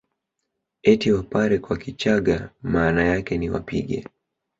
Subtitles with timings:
[0.83, 4.05] Eti Wapare kwa Kichagga maana yake ni wapige